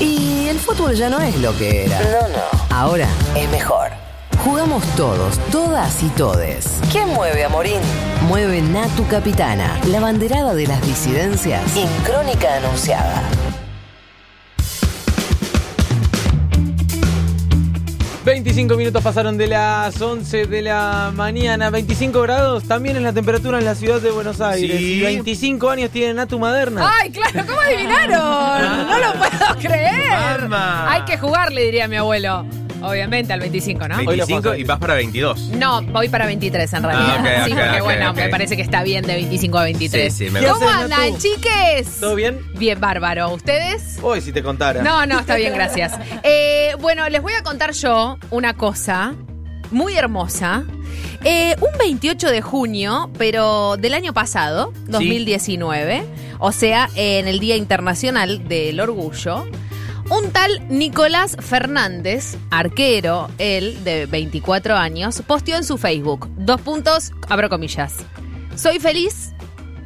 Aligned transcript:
Y 0.00 0.48
el 0.48 0.58
fútbol 0.58 0.94
ya 0.94 1.10
no 1.10 1.20
es 1.20 1.36
lo 1.36 1.56
que 1.58 1.84
era. 1.84 2.00
No, 2.00 2.28
no. 2.28 2.74
Ahora 2.74 3.06
es 3.36 3.48
mejor. 3.50 3.90
Jugamos 4.42 4.82
todos, 4.96 5.38
todas 5.52 6.02
y 6.02 6.08
todes. 6.08 6.80
¿Quién 6.90 7.08
mueve 7.10 7.44
a 7.44 7.50
Morín? 7.50 7.80
Mueve 8.26 8.62
Natu 8.62 9.06
Capitana, 9.06 9.78
la 9.88 10.00
banderada 10.00 10.54
de 10.54 10.66
las 10.66 10.80
disidencias. 10.80 11.76
En 11.76 11.88
Crónica 12.02 12.56
Anunciada. 12.56 13.22
25 18.24 18.76
minutos 18.76 19.02
pasaron 19.02 19.38
de 19.38 19.46
las 19.46 20.00
11 20.00 20.46
de 20.46 20.60
la 20.60 21.10
mañana, 21.14 21.70
25 21.70 22.20
grados, 22.20 22.64
también 22.64 22.96
es 22.96 23.02
la 23.02 23.14
temperatura 23.14 23.58
en 23.58 23.64
la 23.64 23.74
ciudad 23.74 23.98
de 23.98 24.10
Buenos 24.10 24.42
Aires. 24.42 24.76
Sí. 24.76 24.98
Y 24.98 25.00
25 25.00 25.70
años 25.70 25.90
tiene 25.90 26.12
Natu 26.12 26.38
Maderna. 26.38 26.92
Ay, 27.00 27.10
claro, 27.10 27.46
¿cómo 27.48 27.60
adivinaron? 27.60 28.88
No 28.88 28.98
lo 28.98 29.12
puedo 29.14 29.58
creer. 29.58 30.42
Mamá. 30.42 30.92
Hay 30.92 31.02
que 31.02 31.16
jugarle, 31.16 31.64
diría 31.64 31.88
mi 31.88 31.96
abuelo. 31.96 32.44
Obviamente 32.82 33.32
al 33.32 33.40
25, 33.40 33.88
¿no? 33.88 33.96
Hoy 33.98 34.04
lo 34.04 34.26
25 34.26 34.42
pasó. 34.42 34.56
y 34.56 34.64
vas 34.64 34.78
para 34.78 34.94
22. 34.94 35.40
No, 35.50 35.82
voy 35.82 36.08
para 36.08 36.26
23 36.26 36.72
en 36.72 36.82
realidad. 36.82 37.16
Ah, 37.18 37.44
sí, 37.46 37.52
porque 37.54 37.80
bueno, 37.82 38.14
me 38.14 38.28
parece 38.28 38.56
que 38.56 38.62
está 38.62 38.82
bien 38.82 39.06
de 39.06 39.14
25 39.14 39.58
a 39.58 39.64
23. 39.64 40.12
Sí, 40.14 40.26
sí, 40.26 40.30
me 40.30 40.40
¿Qué 40.40 40.46
¿Cómo 40.46 40.68
andan, 40.68 41.18
chiques? 41.18 42.00
¿Todo 42.00 42.14
bien? 42.14 42.40
Bien, 42.58 42.80
bárbaro. 42.80 43.30
¿Ustedes? 43.32 43.98
Hoy 44.02 44.20
si 44.20 44.32
te 44.32 44.42
contara. 44.42 44.82
No, 44.82 45.06
no, 45.06 45.20
está 45.20 45.36
bien, 45.36 45.52
gracias. 45.54 45.92
Eh, 46.22 46.72
bueno, 46.80 47.08
les 47.08 47.22
voy 47.22 47.34
a 47.34 47.42
contar 47.42 47.72
yo 47.72 48.18
una 48.30 48.54
cosa 48.54 49.14
muy 49.70 49.94
hermosa. 49.96 50.64
Eh, 51.22 51.54
un 51.60 51.78
28 51.78 52.30
de 52.30 52.40
junio, 52.40 53.10
pero 53.18 53.76
del 53.76 53.94
año 53.94 54.14
pasado, 54.14 54.72
2019, 54.86 56.02
o 56.38 56.50
sea, 56.52 56.88
en 56.94 57.28
el 57.28 57.40
Día 57.40 57.56
Internacional 57.56 58.48
del 58.48 58.80
Orgullo, 58.80 59.46
un 60.10 60.32
tal 60.32 60.60
Nicolás 60.68 61.36
Fernández, 61.38 62.36
arquero, 62.50 63.30
él 63.38 63.82
de 63.84 64.06
24 64.06 64.76
años, 64.76 65.22
posteó 65.26 65.56
en 65.56 65.64
su 65.64 65.78
Facebook, 65.78 66.28
dos 66.36 66.60
puntos, 66.60 67.12
abro 67.28 67.48
comillas. 67.48 67.98
Soy 68.56 68.80
feliz, 68.80 69.30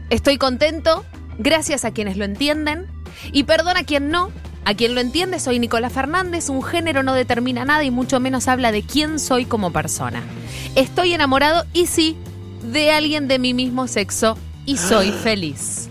estoy 0.09 0.39
contento, 0.39 1.05
gracias 1.39 1.85
a 1.85 1.91
quienes 1.93 2.17
lo 2.17 2.25
entienden, 2.25 2.87
y 3.33 3.45
perdona 3.45 3.81
a 3.81 3.85
quien 3.85 4.11
no. 4.11 4.31
A 4.67 4.73
quien 4.73 4.95
lo 4.95 5.03
entiende, 5.03 5.41
soy 5.41 5.59
Nicolás 5.59 5.93
Fernández, 5.93 6.49
un 6.49 6.63
género 6.63 7.03
no 7.03 7.13
determina 7.13 7.67
nada 7.67 7.85
y 7.85 7.91
mucho 7.91 8.19
menos 8.19 8.49
habla 8.49 8.73
de 8.73 8.83
quién 8.83 9.19
soy 9.19 9.45
como 9.45 9.75
persona. 9.75 10.23
Estoy 10.75 11.13
enamorado 11.13 11.67
y 11.75 11.85
sí, 11.85 12.17
de 12.63 12.91
alguien 12.91 13.29
de 13.29 13.39
mi 13.39 13.53
mismo 13.53 13.87
sexo 13.89 14.39
y 14.65 14.79
soy 14.79 15.11
feliz. 15.13 15.91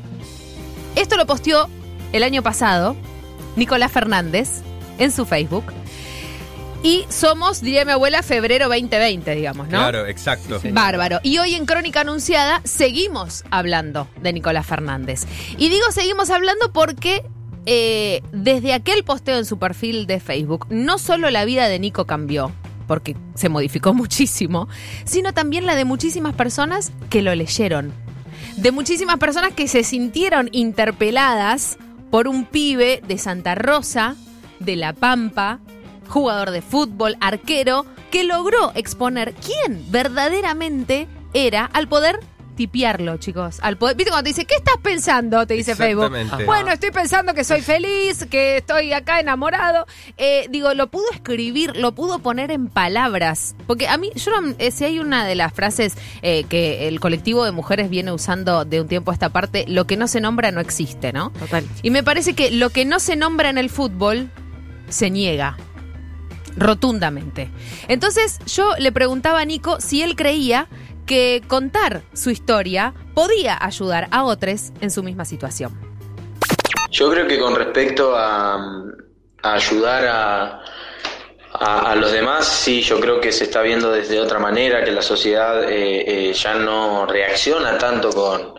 Esto 0.95 1.18
lo 1.18 1.28
posteó 1.28 1.70
el 2.14 2.23
año 2.23 2.42
pasado 2.42 2.95
Nicolás 3.56 3.92
Fernández 3.92 4.62
en 4.98 5.12
su 5.12 5.26
Facebook. 5.26 5.66
Y 6.84 7.06
somos, 7.08 7.62
diría 7.62 7.86
mi 7.86 7.92
abuela, 7.94 8.22
febrero 8.23 8.68
2020, 8.68 9.36
digamos, 9.36 9.70
¿no? 9.70 9.78
Claro, 9.78 10.06
exacto. 10.06 10.59
Bárbaro. 10.72 11.22
Y 11.23 11.38
hoy 11.38 11.56
en 11.56 11.66
Crónica 11.66 12.02
Anunciada 12.02 12.59
seguimos 12.66 13.46
hablando 13.52 14.09
de 14.22 14.34
Nicolás 14.34 14.66
Fernández. 14.66 15.26
Y 15.58 15.70
digo 15.70 15.86
seguimos 15.92 16.30
hablando 16.30 16.74
porque 16.74 17.24
eh, 17.66 18.22
desde 18.34 18.74
aquel 18.74 19.06
posteo 19.06 19.38
en 19.38 19.46
su 19.46 19.58
perfil 19.58 20.08
de 20.08 20.20
Facebook, 20.20 20.68
no 20.70 21.00
solo 21.00 21.30
la 21.30 21.46
vida 21.46 21.70
de 21.70 21.80
Nico 21.80 22.06
cambió, 22.06 22.52
porque 22.86 23.16
se 23.36 23.48
modificó 23.48 23.94
muchísimo, 23.94 24.68
sino 25.06 25.34
también 25.34 25.66
la 25.66 25.76
de 25.76 25.86
muchísimas 25.86 26.36
personas 26.36 26.92
que 27.09 27.22
lo 27.22 27.34
leyeron. 27.34 27.94
De 28.58 28.72
muchísimas 28.74 29.18
personas 29.18 29.54
que 29.54 29.70
se 29.70 29.86
sintieron 29.86 30.50
interpeladas 30.52 31.78
por 32.14 32.28
un 32.28 32.45
pibe 32.45 33.02
de 33.08 33.17
Santa 33.17 33.56
Rosa, 33.56 34.16
de 34.59 34.75
La 34.75 34.94
Pampa, 34.94 35.61
jugador 36.08 36.52
de 36.52 36.61
fútbol, 36.61 37.17
arquero, 37.19 37.88
que 38.11 38.23
logró 38.23 38.72
exponer 38.75 39.33
quién 39.33 39.83
verdaderamente 39.89 41.08
era 41.34 41.66
al 41.66 41.88
poder 41.88 42.19
tipearlo, 42.56 43.18
chicos. 43.18 43.59
Al 43.62 43.78
poder, 43.78 43.96
¿Viste 43.96 44.12
cuando 44.12 44.24
te 44.24 44.30
dice, 44.30 44.46
¿qué 44.46 44.56
estás 44.56 44.78
pensando? 44.81 45.46
Te 45.47 45.53
dice 45.56 45.75
Facebook. 45.75 46.12
Bueno, 46.46 46.72
estoy 46.72 46.91
pensando 46.91 47.34
que 47.34 47.44
soy 47.44 47.62
feliz, 47.62 48.25
que 48.30 48.58
estoy 48.58 48.94
acá 48.94 49.19
enamorado. 49.19 49.86
Eh, 50.18 50.47
digo, 50.50 50.74
lo 50.74 50.88
pudo 50.88 51.06
escribir, 51.12 51.75
lo 51.75 51.94
pudo 51.94 52.19
poner 52.19 52.52
en 52.52 52.68
palabras. 52.68 53.56
Porque 53.68 53.88
a 53.88 53.97
mí, 53.97 54.12
yo 54.16 54.40
no- 54.41 54.56
eh, 54.59 54.72
si 54.72 54.86
hay 54.86 55.00
una 55.00 55.25
de 55.25 55.36
las 55.36 55.53
frases 55.53 55.96
eh, 56.22 56.44
que 56.50 56.88
el 56.88 57.00
colectivo 57.00 57.44
de 57.46 57.52
mujeres 57.52 57.90
viene 57.90 58.12
usando 58.12 58.66
de 58.66 58.81
un 58.81 58.88
tiempo 58.88 59.12
a 59.12 59.14
esta 59.14 59.30
parte, 59.30 59.66
lo 59.68 59.85
que 59.85 59.97
no 59.97 60.08
se 60.08 60.22
nombra 60.22 60.52
no 60.52 60.62
existe, 60.62 61.12
¿no? 61.14 61.31
Total. 61.31 61.66
Y 61.81 61.90
me 61.90 62.03
parece 62.03 62.34
que 62.34 62.52
lo 62.52 62.70
que 62.70 62.85
no 62.85 63.00
se 63.00 63.16
nombra 63.16 63.50
en 63.50 63.58
el 63.58 63.70
fútbol 63.70 64.30
se 64.90 65.09
niega. 65.09 65.58
Rotundamente. 66.56 67.50
Entonces 67.88 68.38
yo 68.46 68.75
le 68.78 68.91
preguntaba 68.91 69.40
a 69.40 69.46
Nico 69.46 69.81
si 69.81 70.03
él 70.03 70.16
creía 70.16 70.68
que 71.06 71.41
contar 71.47 72.03
su 72.14 72.30
historia 72.30 72.94
podía 73.14 73.58
ayudar 73.59 74.08
a 74.12 74.24
otros 74.24 74.72
en 74.81 74.91
su 74.91 75.03
misma 75.03 75.25
situación. 75.25 75.72
Yo 76.91 77.09
creo 77.12 77.28
que 77.28 77.40
con 77.40 77.56
respecto 77.56 78.14
a, 78.16 78.84
ayudar 79.41 80.06
a, 80.08 80.62
a, 81.53 81.96
los 81.96 82.12
demás, 82.12 82.46
sí, 82.47 82.81
yo 82.81 83.00
creo 83.00 83.19
que 83.19 83.31
se 83.31 83.46
está 83.46 83.62
viendo 83.62 83.91
desde 83.91 84.19
otra 84.19 84.40
manera, 84.40 84.84
que 84.84 84.91
la 84.91 85.02
sociedad 85.02 85.64
eh, 85.69 86.30
eh, 86.30 86.34
ya 86.34 86.56
no 86.56 87.06
reacciona 87.06 87.78
tanto 87.78 88.09
con, 88.12 88.53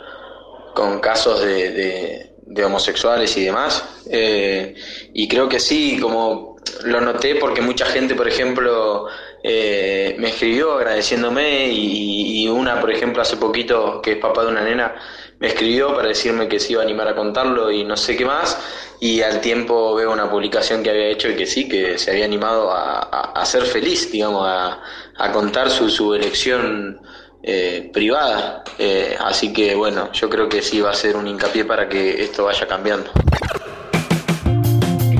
con 0.75 1.00
casos 1.00 1.41
de, 1.43 1.71
de- 1.71 2.31
de 2.47 2.65
homosexuales 2.65 3.37
y 3.38 3.44
demás. 3.47 4.03
Eh, 4.11 4.75
y 5.15 5.26
creo 5.28 5.49
que 5.49 5.59
sí, 5.59 5.99
como 6.00 6.56
lo 6.84 7.00
noté 7.00 7.37
porque 7.37 7.61
mucha 7.62 7.87
gente, 7.87 8.15
por 8.15 8.28
ejemplo, 8.28 9.06
eh, 9.44 10.16
me 10.19 10.31
escribió 10.31 10.72
agradeciéndome 10.75 11.69
y, 11.71 12.49
una, 12.49 12.81
por 12.81 12.91
ejemplo, 12.91 13.22
hace 13.22 13.37
poquito, 13.37 14.00
que 14.03 14.12
es 14.12 14.19
papá 14.19 14.43
de 14.43 14.49
una 14.49 14.62
nena, 14.65 14.94
me 15.38 15.49
escribió 15.49 15.94
para 15.94 16.09
decirme 16.09 16.49
que 16.49 16.59
se 16.60 16.72
iba 16.72 16.81
a 16.82 16.84
animar 16.84 17.09
a 17.09 17.15
contarlo 17.15 17.71
y 17.71 17.84
no 17.84 17.97
sé 17.97 18.16
qué 18.16 18.25
más. 18.25 18.59
Y 19.00 19.21
al 19.21 19.41
tiempo 19.41 19.94
veo 19.94 20.12
una 20.12 20.31
publicación 20.31 20.82
que 20.82 20.91
había 20.91 21.09
hecho 21.09 21.28
y 21.28 21.37
que 21.37 21.47
sí, 21.47 21.69
que 21.69 21.99
se 21.99 22.10
había 22.12 22.25
animado 22.25 22.71
a, 22.71 23.00
a- 23.00 23.32
a 23.34 23.47
ser 23.47 23.65
feliz, 23.66 24.10
digamos, 24.10 24.47
a, 24.49 24.81
a 25.16 25.32
contar 25.32 25.71
su, 25.71 25.91
su 25.91 26.15
elección 26.15 27.00
eh, 27.43 27.91
privada. 27.93 28.65
Eh, 28.78 29.16
así 29.21 29.53
que 29.53 29.75
bueno, 29.75 30.11
yo 30.12 30.31
creo 30.31 30.49
que 30.49 30.62
sí 30.62 30.81
va 30.81 30.91
a 30.91 30.94
ser 30.94 31.16
un 31.16 31.26
hincapié 31.28 31.65
para 31.66 31.88
que 31.88 32.22
esto 32.22 32.44
vaya 32.44 32.66
cambiando. 32.66 33.11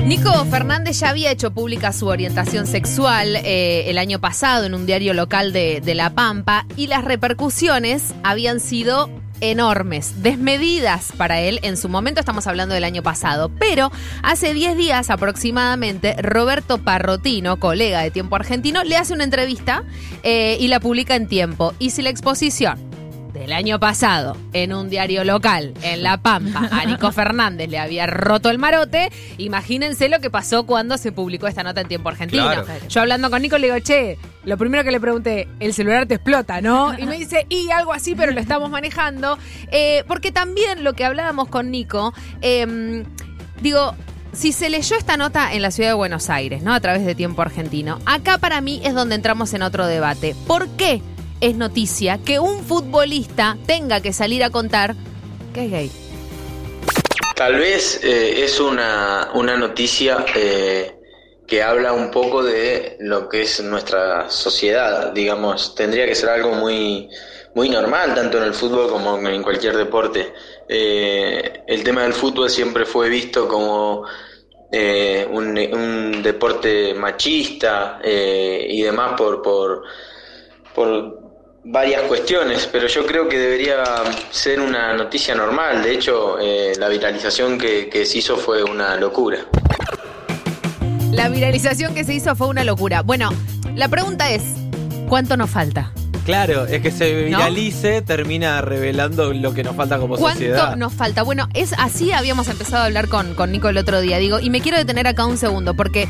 Nico 0.05 0.45
Fernández 0.45 0.99
ya 0.99 1.09
había 1.09 1.31
hecho 1.31 1.49
pública 1.51 1.91
su 1.91 2.05
orientación 2.05 2.67
sexual 2.67 3.37
eh, 3.37 3.89
el 3.89 3.97
año 3.97 4.19
pasado 4.21 4.65
en 4.65 4.75
un 4.75 4.85
diario 4.85 5.15
local 5.15 5.51
de, 5.51 5.81
de 5.81 5.95
La 5.95 6.11
Pampa 6.11 6.67
y 6.77 6.85
las 6.85 7.03
repercusiones 7.03 8.13
habían 8.23 8.59
sido 8.59 9.09
enormes, 9.41 10.21
desmedidas 10.21 11.11
para 11.17 11.41
él 11.41 11.59
en 11.63 11.75
su 11.75 11.89
momento, 11.89 12.19
estamos 12.19 12.45
hablando 12.45 12.75
del 12.75 12.83
año 12.83 13.01
pasado, 13.01 13.49
pero 13.59 13.91
hace 14.21 14.53
10 14.53 14.77
días 14.77 15.09
aproximadamente 15.09 16.15
Roberto 16.21 16.77
Parrotino, 16.77 17.59
colega 17.59 18.01
de 18.01 18.11
Tiempo 18.11 18.35
Argentino, 18.35 18.83
le 18.83 18.97
hace 18.97 19.13
una 19.13 19.23
entrevista 19.23 19.83
eh, 20.21 20.55
y 20.59 20.67
la 20.67 20.79
publica 20.79 21.15
en 21.15 21.27
Tiempo. 21.27 21.73
Y 21.79 21.89
si 21.89 22.03
la 22.03 22.11
exposición 22.11 22.94
del 23.35 23.51
año 23.51 23.79
pasado 23.79 24.37
en 24.53 24.73
un 24.73 24.89
diario 24.89 25.25
local 25.25 25.73
en 25.81 26.03
La 26.03 26.17
Pampa 26.17 26.69
a 26.71 26.85
Nico 26.85 27.11
Fernández 27.11 27.69
le 27.69 27.77
había 27.77 28.07
roto 28.07 28.49
el 28.49 28.57
marote, 28.57 29.11
imagínense 29.37 30.07
lo 30.07 30.19
que 30.21 30.29
pasó 30.29 30.65
cuando 30.65 30.97
se 30.97 31.11
publicó 31.11 31.47
esta 31.47 31.61
nota 31.61 31.81
en 31.81 31.87
tiempo 31.89 32.07
argentino. 32.09 32.45
Claro. 32.45 32.65
Yo 32.87 33.01
hablando 33.01 33.29
con 33.29 33.41
Nico 33.41 33.57
le 33.57 33.67
digo, 33.67 33.79
che, 33.79 34.17
lo 34.45 34.57
primero 34.57 34.85
que 34.85 34.91
le 34.91 35.01
pregunté, 35.01 35.49
el 35.59 35.73
celular 35.73 36.05
te 36.05 36.15
explota, 36.15 36.61
¿no? 36.61 36.97
Y 36.97 37.05
me 37.05 37.17
dice, 37.17 37.45
y 37.49 37.69
algo 37.71 37.91
así, 37.91 38.15
pero 38.15 38.31
lo 38.31 38.39
estamos 38.39 38.69
manejando. 38.69 39.37
Eh, 39.69 40.03
porque 40.07 40.31
también 40.31 40.83
lo 40.83 40.93
que 40.93 41.03
hablábamos 41.03 41.49
con 41.49 41.71
Nico, 41.71 42.13
eh, 42.41 43.03
digo, 43.61 43.95
si 44.31 44.53
se 44.53 44.69
leyó 44.69 44.95
esta 44.97 45.17
nota 45.17 45.53
en 45.53 45.61
la 45.61 45.71
ciudad 45.71 45.89
de 45.89 45.95
Buenos 45.95 46.29
Aires, 46.29 46.63
¿no? 46.63 46.73
A 46.73 46.79
través 46.79 47.05
de 47.05 47.15
Tiempo 47.15 47.41
Argentino, 47.41 47.99
acá 48.05 48.37
para 48.37 48.61
mí 48.61 48.81
es 48.83 48.93
donde 48.93 49.15
entramos 49.15 49.53
en 49.53 49.61
otro 49.61 49.87
debate. 49.87 50.35
¿Por 50.47 50.69
qué 50.69 51.01
es 51.41 51.55
noticia 51.55 52.19
que 52.19 52.39
un 52.39 52.63
futbolista 52.63 53.57
tenga 53.65 54.01
que 54.01 54.13
salir 54.13 54.43
a 54.43 54.49
contar 54.49 54.95
que 55.53 55.65
es 55.65 55.71
gay? 55.71 55.91
Tal 57.35 57.55
vez 57.55 58.01
eh, 58.03 58.43
es 58.43 58.59
una, 58.59 59.31
una 59.33 59.57
noticia 59.57 60.25
eh, 60.35 60.95
que 61.45 61.61
habla 61.61 61.91
un 61.91 62.09
poco 62.09 62.43
de 62.43 62.95
lo 63.01 63.27
que 63.27 63.41
es 63.41 63.61
nuestra 63.61 64.29
sociedad, 64.29 65.11
digamos, 65.11 65.75
tendría 65.75 66.05
que 66.05 66.15
ser 66.15 66.29
algo 66.29 66.53
muy, 66.53 67.09
muy 67.53 67.69
normal, 67.69 68.15
tanto 68.15 68.37
en 68.37 68.45
el 68.45 68.53
fútbol 68.53 68.89
como 68.89 69.17
en 69.27 69.43
cualquier 69.43 69.75
deporte. 69.75 70.33
Eh, 70.69 71.63
el 71.67 71.83
tema 71.83 72.03
del 72.03 72.13
fútbol 72.13 72.49
siempre 72.49 72.85
fue 72.85 73.09
visto 73.09 73.47
como 73.47 74.05
un, 75.31 76.21
deporte 76.23 76.93
machista 76.95 77.99
y 78.03 78.81
demás 78.81 79.13
por, 79.15 79.41
por, 79.41 79.83
por 80.73 81.24
varias 81.65 82.03
cuestiones, 82.03 82.69
pero 82.71 82.87
yo 82.87 83.05
creo 83.05 83.27
que 83.27 83.37
debería 83.37 83.83
ser 84.29 84.59
una 84.59 84.93
noticia 84.93 85.33
normal. 85.35 85.81
De 85.83 85.93
hecho, 85.93 86.37
eh, 86.39 86.73
la 86.77 86.87
viralización 86.87 87.57
que, 87.57 87.89
que 87.89 88.05
se 88.05 88.19
hizo 88.19 88.37
fue 88.37 88.63
una 88.63 88.95
locura. 88.97 89.39
La 91.11 91.27
viralización 91.29 91.95
que 91.95 92.03
se 92.03 92.13
hizo 92.13 92.35
fue 92.35 92.47
una 92.47 92.63
locura. 92.63 93.01
Bueno, 93.01 93.31
la 93.75 93.87
pregunta 93.87 94.29
es, 94.31 94.43
¿cuánto 95.09 95.37
nos 95.37 95.49
falta? 95.49 95.91
Claro, 96.25 96.65
es 96.65 96.81
que 96.81 96.91
se 96.91 97.13
¿No? 97.29 97.37
viralice 97.37 98.01
termina 98.01 98.61
revelando 98.61 99.31
lo 99.33 99.53
que 99.53 99.63
nos 99.63 99.75
falta 99.75 99.99
como 99.99 100.17
¿Cuánto 100.17 100.39
sociedad. 100.39 100.75
nos 100.75 100.93
falta? 100.93 101.23
Bueno, 101.23 101.47
es 101.53 101.73
así 101.77 102.11
habíamos 102.11 102.47
empezado 102.47 102.83
a 102.83 102.85
hablar 102.85 103.07
con, 103.07 103.35
con 103.35 103.51
Nico 103.51 103.69
el 103.69 103.77
otro 103.77 104.01
día. 104.01 104.17
Digo, 104.17 104.39
y 104.39 104.49
me 104.49 104.61
quiero 104.61 104.77
detener 104.77 105.07
acá 105.07 105.25
un 105.25 105.37
segundo, 105.37 105.75
porque 105.75 106.09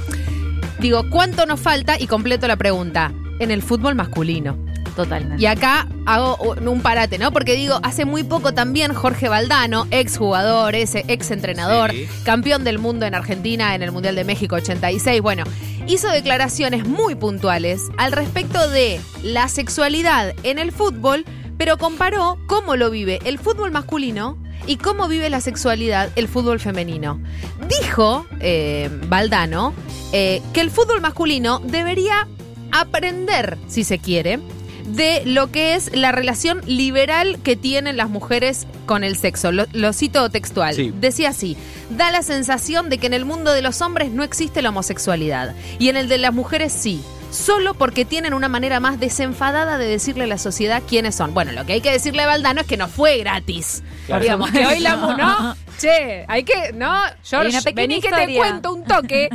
digo, 0.80 1.10
¿cuánto 1.10 1.46
nos 1.46 1.60
falta? 1.60 2.00
Y 2.00 2.08
completo 2.08 2.48
la 2.48 2.56
pregunta. 2.56 3.14
En 3.40 3.52
el 3.52 3.62
fútbol 3.62 3.96
masculino. 3.96 4.58
Totalmente. 4.96 5.42
Y 5.44 5.46
acá 5.46 5.88
hago 6.06 6.38
un 6.38 6.82
parate, 6.82 7.18
¿no? 7.18 7.32
Porque 7.32 7.56
digo, 7.56 7.80
hace 7.84 8.06
muy 8.06 8.24
poco 8.24 8.54
también 8.54 8.94
Jorge 8.94 9.28
Valdano, 9.28 9.88
ex 9.92 10.18
jugador, 10.18 10.74
ese 10.76 11.04
ex 11.08 11.32
entrenador, 11.32 11.92
Sí. 11.92 12.08
campeón 12.24 12.64
del 12.64 12.80
mundo 12.80 13.06
en 13.06 13.14
Argentina 13.16 13.76
en 13.76 13.84
el 13.84 13.92
Mundial 13.92 14.16
de 14.16 14.24
México 14.24 14.56
86, 14.56 15.22
bueno, 15.22 15.44
hizo 15.88 16.08
declaraciones 16.10 16.88
muy 16.88 17.16
puntuales 17.16 17.82
al 17.98 18.12
respecto 18.14 18.70
de 18.70 19.00
la 19.22 19.50
sexualidad 19.50 20.34
en 20.44 20.60
el 20.60 20.72
fútbol, 20.72 21.26
pero 21.58 21.78
comparó 21.78 22.38
cómo 22.48 22.76
lo 22.76 22.90
vive 22.90 23.20
el 23.26 23.38
fútbol 23.40 23.72
masculino 23.72 24.38
y 24.68 24.78
cómo 24.78 25.08
vive 25.08 25.30
la 25.30 25.42
sexualidad 25.42 26.10
el 26.16 26.28
fútbol 26.28 26.60
femenino. 26.60 27.22
Dijo 27.68 28.26
eh, 28.40 28.90
Valdano 29.08 29.74
eh, 30.14 30.42
que 30.54 30.62
el 30.62 30.72
fútbol 30.72 31.02
masculino 31.02 31.60
debería 31.60 32.28
aprender, 32.72 33.58
si 33.68 33.84
se 33.84 34.00
quiere, 34.00 34.40
de 34.86 35.24
lo 35.26 35.52
que 35.52 35.76
es 35.76 35.96
la 35.96 36.12
relación 36.12 36.62
liberal 36.66 37.40
que 37.44 37.56
tienen 37.56 37.98
las 37.98 38.10
mujeres 38.10 38.68
con 38.86 39.04
el 39.04 39.18
sexo. 39.18 39.52
Lo, 39.52 39.66
lo 39.74 39.94
cito 39.94 40.30
textual. 40.30 40.76
Sí. 40.76 40.94
Decía 41.00 41.30
así, 41.30 41.58
da 41.90 42.12
la 42.12 42.22
sensación 42.22 42.90
de 42.90 42.98
que 42.98 43.08
en 43.08 43.14
el 43.14 43.26
mundo 43.26 43.52
de 43.52 43.62
los 43.62 43.82
hombres 43.82 44.12
no 44.12 44.24
existe 44.24 44.62
la 44.62 44.70
homosexualidad 44.70 45.56
y 45.80 45.90
en 45.90 45.98
el 45.98 46.08
de 46.08 46.18
las 46.18 46.34
mujeres 46.34 46.74
sí. 46.74 47.02
Solo 47.32 47.74
porque 47.74 48.06
tienen 48.06 48.34
una 48.34 48.48
manera 48.48 48.80
más 48.80 48.98
desenfadada 48.98 49.78
de 49.78 49.88
decirle 49.88 50.24
a 50.24 50.28
la 50.28 50.38
sociedad 50.38 50.82
quiénes 50.88 51.16
son. 51.16 51.34
Bueno, 51.34 51.52
lo 51.52 51.66
que 51.66 51.74
hay 51.74 51.82
que 51.82 51.92
decirle 51.92 52.22
a 52.22 52.28
Valdano 52.28 52.62
es 52.62 52.68
que 52.68 52.78
no 52.78 52.88
fue 52.88 53.18
gratis. 53.18 53.84
Claro. 54.06 54.24
Digamos 54.24 54.52
que 54.52 54.66
hoy 54.66 54.80
la 54.80 54.96
¿no? 54.96 55.56
Che, 55.80 56.26
hay 56.28 56.44
que, 56.44 56.72
¿no? 56.74 56.94
George, 57.24 57.60
vení 57.74 57.96
que 58.02 58.10
te 58.10 58.16
historia. 58.22 58.38
cuento 58.40 58.74
un 58.74 58.84
toque, 58.86 59.30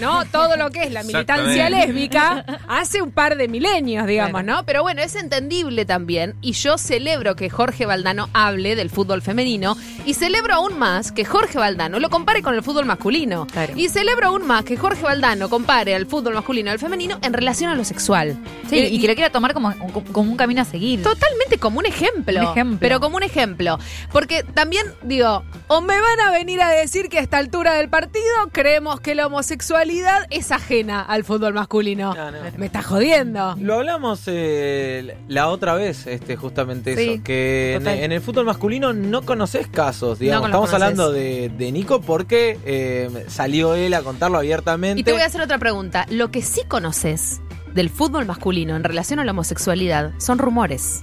¿no? 0.00 0.24
Todo 0.26 0.56
lo 0.56 0.70
que 0.70 0.84
es 0.84 0.92
la 0.92 1.02
militancia 1.02 1.70
lésbica 1.70 2.44
hace 2.68 3.00
un 3.02 3.10
par 3.10 3.36
de 3.36 3.48
milenios, 3.48 4.06
digamos, 4.06 4.42
Claro. 4.42 4.58
¿no? 4.60 4.66
Pero 4.66 4.82
bueno, 4.82 5.02
es 5.02 5.14
entendible 5.16 5.84
también 5.84 6.34
y 6.42 6.52
yo 6.52 6.76
celebro 6.78 7.34
que 7.36 7.48
Jorge 7.48 7.86
Valdano 7.86 8.28
hable 8.32 8.76
del 8.76 8.90
fútbol 8.90 9.22
femenino 9.22 9.76
y 10.04 10.14
celebro 10.14 10.54
aún 10.54 10.78
más 10.78 11.12
que 11.12 11.24
Jorge 11.24 11.58
Valdano 11.58 11.98
lo 12.00 12.10
compare 12.10 12.42
con 12.42 12.54
el 12.54 12.62
fútbol 12.62 12.84
masculino. 12.84 13.46
Claro. 13.46 13.72
Y 13.76 13.88
celebro 13.88 14.28
aún 14.28 14.46
más 14.46 14.64
que 14.64 14.76
Jorge 14.76 15.02
Valdano 15.02 15.48
compare 15.48 15.94
al 15.94 16.06
fútbol 16.06 16.34
masculino 16.34 16.70
al 16.70 16.78
femenino 16.78 17.18
en 17.22 17.32
relación 17.32 17.70
a 17.70 17.74
lo 17.74 17.84
sexual. 17.84 18.36
Sí, 18.68 18.76
y 18.78 19.00
que 19.00 19.08
lo 19.08 19.14
quiera 19.14 19.30
tomar 19.30 19.54
como, 19.54 19.72
como 20.12 20.30
un 20.30 20.36
camino 20.36 20.62
a 20.62 20.64
seguir. 20.64 21.02
Totalmente 21.02 21.58
como 21.58 21.78
un 21.78 21.86
ejemplo. 21.86 22.40
Un 22.40 22.48
ejemplo. 22.48 22.78
Pero 22.80 23.00
como 23.00 23.16
un 23.16 23.22
ejemplo. 23.22 23.78
Porque 24.12 24.42
también, 24.42 24.86
digo, 25.02 25.44
o 25.68 25.80
me 25.86 26.00
van 26.00 26.20
a 26.26 26.30
venir 26.32 26.60
a 26.60 26.68
decir 26.70 27.08
que 27.08 27.18
a 27.18 27.22
esta 27.22 27.38
altura 27.38 27.74
del 27.74 27.88
partido 27.88 28.24
creemos 28.52 29.00
que 29.00 29.14
la 29.14 29.26
homosexualidad 29.26 30.26
es 30.30 30.50
ajena 30.52 31.00
al 31.00 31.24
fútbol 31.24 31.54
masculino. 31.54 32.14
No, 32.14 32.30
no. 32.30 32.38
Me 32.56 32.66
está 32.66 32.82
jodiendo. 32.82 33.54
Lo 33.58 33.74
hablamos 33.74 34.22
eh, 34.26 35.16
la 35.28 35.48
otra 35.48 35.74
vez, 35.74 36.06
este, 36.06 36.36
justamente 36.36 36.96
Sí, 36.96 37.10
eso, 37.14 37.24
que 37.24 37.74
en, 37.74 38.12
el 38.12 38.20
fútbol 38.20 38.44
masculino 38.44 38.92
no 38.92 39.22
conoces 39.22 39.68
casos, 39.68 40.18
digamos. 40.18 40.42
No 40.42 40.48
Estamos 40.48 40.72
hablando 40.72 41.12
de, 41.12 41.50
de 41.56 41.72
Nico 41.72 42.00
porque 42.00 42.58
eh, 42.64 43.24
salió 43.28 43.74
él 43.74 43.94
a 43.94 44.02
contarlo 44.02 44.38
abiertamente. 44.38 45.00
Y 45.00 45.04
te 45.04 45.12
voy 45.12 45.22
a 45.22 45.26
hacer 45.26 45.40
otra 45.40 45.58
pregunta. 45.58 46.06
Lo 46.10 46.30
que 46.30 46.42
sí 46.42 46.62
conoces 46.66 47.40
del 47.74 47.90
fútbol 47.90 48.26
masculino 48.26 48.74
en 48.74 48.84
relación 48.84 49.20
a 49.20 49.24
la 49.24 49.32
homosexualidad 49.32 50.12
son 50.18 50.38
rumores. 50.38 51.00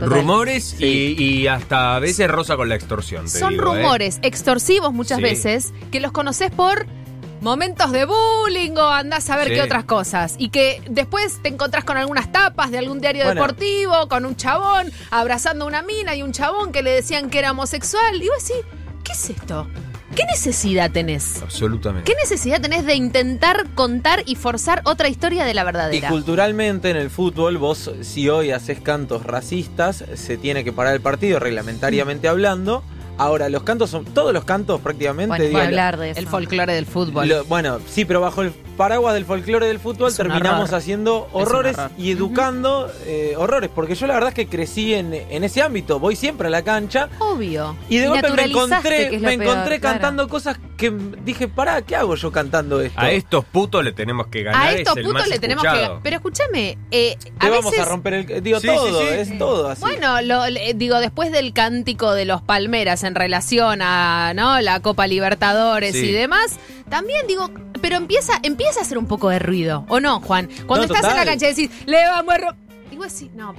Total. 0.00 0.18
Rumores 0.18 0.64
Sí. 0.78 1.14
y, 1.18 1.22
y 1.42 1.46
hasta 1.46 1.96
a 1.96 1.98
veces 2.00 2.28
rosa 2.30 2.56
con 2.56 2.68
la 2.68 2.74
extorsión. 2.74 3.24
te 3.24 3.38
Son 3.38 3.50
digo, 3.50 3.74
¿eh? 3.74 3.82
rumores 3.82 4.18
extorsivos 4.22 4.92
muchas 4.92 5.18
Sí. 5.18 5.22
veces 5.22 5.72
que 5.92 6.00
los 6.00 6.10
conoces 6.12 6.50
por 6.50 6.86
momentos 7.40 7.90
de 7.92 8.04
bullying 8.04 8.72
o 8.76 8.88
andás 8.88 9.30
a 9.30 9.36
ver 9.36 9.48
Sí. 9.48 9.54
qué 9.54 9.62
otras 9.62 9.84
cosas. 9.84 10.34
Y 10.36 10.50
que 10.50 10.82
después 10.90 11.40
te 11.42 11.48
encontrás 11.48 11.84
con 11.84 11.96
algunas 11.96 12.30
tapas 12.32 12.70
de 12.70 12.78
algún 12.78 13.00
diario 13.00 13.24
Bueno. 13.24 13.40
deportivo, 13.40 14.08
con 14.08 14.26
un 14.26 14.36
chabón 14.36 14.92
abrazando 15.10 15.64
a 15.64 15.68
una 15.68 15.82
mina 15.82 16.14
y 16.14 16.22
un 16.22 16.32
chabón 16.32 16.70
que 16.72 16.82
le 16.82 16.90
decían 16.90 17.30
que 17.30 17.38
era 17.38 17.52
homosexual. 17.52 18.22
Y 18.22 18.28
vos 18.28 18.46
decís, 18.46 18.64
¿qué 19.04 19.12
es 19.12 19.30
esto? 19.30 19.66
¿Qué 20.14 20.24
necesidad 20.24 20.90
tenés? 20.90 21.40
Absolutamente. 21.42 22.10
¿Qué 22.10 22.18
necesidad 22.20 22.60
tenés 22.60 22.84
de 22.84 22.94
intentar 22.94 23.68
contar 23.74 24.22
y 24.26 24.34
forzar 24.34 24.82
otra 24.84 25.08
historia 25.08 25.44
de 25.44 25.54
la 25.54 25.62
Y 25.62 25.64
verdadera? 25.64 26.08
culturalmente 26.08 26.90
en 26.90 26.96
el 26.96 27.10
fútbol, 27.10 27.58
vos 27.58 27.90
si 28.02 28.28
hoy 28.28 28.50
haces 28.50 28.80
cantos 28.80 29.24
racistas, 29.24 30.04
se 30.14 30.36
tiene 30.36 30.64
que 30.64 30.72
parar 30.72 30.94
el 30.94 31.00
partido 31.00 31.38
reglamentariamente 31.38 32.26
hablando. 32.28 32.82
Ahora, 33.20 33.48
los 33.48 33.62
cantos 33.62 33.90
son, 33.90 34.04
todos 34.06 34.32
los 34.32 34.44
cantos 34.44 34.80
prácticamente, 34.80 35.28
Bueno, 35.28 35.44
digo, 35.44 35.58
hablar 35.60 35.98
de 35.98 36.10
eso. 36.10 36.20
El 36.20 36.26
folclore 36.26 36.72
del 36.72 36.86
fútbol. 36.86 37.28
Lo- 37.28 37.44
bueno, 37.44 37.78
sí, 37.86 38.04
pero 38.04 38.20
bajo 38.20 38.42
el 38.42 38.50
paraguas 38.50 39.12
del 39.12 39.26
folclore 39.26 39.66
del 39.66 39.78
fútbol 39.78 40.08
Es 40.08 40.16
terminamos 40.16 40.64
horror. 40.70 40.74
haciendo 40.78 41.28
horrores 41.34 41.76
horror. 41.76 41.90
y 41.98 42.10
educando 42.12 42.90
eh, 43.04 43.34
horrores. 43.36 43.68
Porque 43.74 43.94
yo 43.94 44.06
la 44.06 44.14
verdad 44.14 44.30
es 44.30 44.34
que 44.34 44.46
crecí 44.46 44.94
en, 44.94 45.12
en 45.12 45.44
ese 45.44 45.60
ámbito. 45.60 45.98
Voy 45.98 46.16
siempre 46.16 46.46
a 46.48 46.50
la 46.50 46.62
cancha 46.62 47.10
Obvio. 47.18 47.76
y 47.90 47.98
de 47.98 48.08
golpe 48.08 48.30
me 48.32 48.44
encontré, 48.44 49.10
me 49.18 49.36
peor, 49.36 49.42
encontré 49.42 49.80
claro. 49.80 49.94
cantando 49.98 50.28
cosas 50.28 50.58
que 50.78 50.90
dije, 51.24 51.46
pará, 51.46 51.82
¿qué 51.82 51.94
hago 51.96 52.14
yo 52.14 52.32
cantando 52.32 52.80
esto? 52.80 52.98
A 52.98 53.10
estos 53.10 53.44
putos 53.44 53.84
le 53.84 53.92
tenemos 53.92 54.28
que 54.28 54.44
ganar. 54.44 54.68
A 54.68 54.72
estos 54.72 54.92
es 54.92 54.96
el 54.96 55.04
putos 55.04 55.20
más 55.20 55.28
le 55.28 55.38
tenemos 55.38 55.62
escuchado. 55.62 55.96
que. 55.96 56.00
Pero 56.02 56.16
escúchame, 56.16 56.78
eh, 56.90 57.18
Te 57.38 57.46
a 57.46 57.50
vamos 57.50 57.66
veces. 57.72 57.80
a 57.80 57.84
romper 57.84 58.14
el... 58.14 58.42
Digo, 58.42 58.60
Sí, 58.60 58.66
todo, 58.66 58.86
sí, 59.02 59.06
sí. 59.10 59.14
es 59.14 59.38
todo 59.38 59.68
así. 59.68 59.82
Bueno, 59.82 60.22
lo- 60.22 60.44
digo, 60.74 60.98
después 61.00 61.30
del 61.32 61.52
cántico 61.52 62.14
de 62.14 62.24
los 62.24 62.40
Palmeras 62.40 63.04
en 63.04 63.09
relación 63.14 63.80
a 63.82 64.32
¿no? 64.34 64.60
la 64.60 64.80
Copa 64.80 65.06
Libertadores 65.06 65.92
Sí. 65.94 66.06
y 66.06 66.12
demás, 66.12 66.58
también 66.88 67.26
digo, 67.26 67.50
pero 67.80 67.96
empieza, 67.96 68.34
empieza 68.42 68.80
a 68.80 68.82
hacer 68.82 68.98
un 68.98 69.06
poco 69.06 69.28
de 69.28 69.38
ruido, 69.38 69.84
¿o 69.88 70.00
no, 70.00 70.20
Juan? 70.20 70.48
Cuando 70.66 70.86
No, 70.86 70.94
estás 70.94 71.10
en 71.10 71.16
la 71.18 71.24
cancha 71.24 71.46
y 71.46 71.54
decís, 71.54 71.70
le 71.86 72.04
vamos 72.06 72.34
a 72.34 72.54
ro-". 73.00 73.06
Y 73.06 73.08
vos 73.08 73.12
decís, 73.12 73.30
no, 73.34 73.54